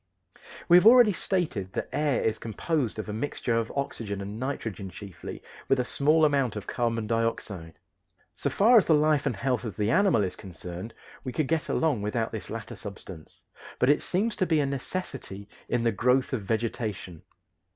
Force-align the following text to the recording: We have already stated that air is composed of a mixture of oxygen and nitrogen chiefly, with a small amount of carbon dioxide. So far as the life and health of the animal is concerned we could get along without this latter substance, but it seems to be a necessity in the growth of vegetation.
We 0.67 0.77
have 0.77 0.87
already 0.87 1.13
stated 1.13 1.73
that 1.73 1.87
air 1.95 2.23
is 2.23 2.39
composed 2.39 2.97
of 2.97 3.07
a 3.07 3.13
mixture 3.13 3.55
of 3.55 3.71
oxygen 3.75 4.19
and 4.19 4.39
nitrogen 4.39 4.89
chiefly, 4.89 5.43
with 5.67 5.79
a 5.79 5.85
small 5.85 6.25
amount 6.25 6.55
of 6.55 6.65
carbon 6.65 7.05
dioxide. 7.05 7.77
So 8.33 8.49
far 8.49 8.79
as 8.79 8.87
the 8.87 8.95
life 8.95 9.27
and 9.27 9.35
health 9.35 9.63
of 9.63 9.77
the 9.77 9.91
animal 9.91 10.23
is 10.23 10.35
concerned 10.35 10.95
we 11.23 11.31
could 11.31 11.47
get 11.47 11.69
along 11.69 12.01
without 12.01 12.31
this 12.31 12.49
latter 12.49 12.75
substance, 12.75 13.43
but 13.77 13.91
it 13.91 14.01
seems 14.01 14.35
to 14.37 14.47
be 14.47 14.59
a 14.59 14.65
necessity 14.65 15.47
in 15.69 15.83
the 15.83 15.91
growth 15.91 16.33
of 16.33 16.41
vegetation. 16.41 17.21